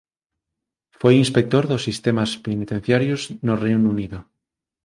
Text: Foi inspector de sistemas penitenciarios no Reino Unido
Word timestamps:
Foi 0.99 1.13
inspector 1.23 1.63
de 1.71 1.77
sistemas 1.87 2.31
penitenciarios 2.45 3.21
no 3.47 3.53
Reino 3.65 3.87
Unido 3.95 4.19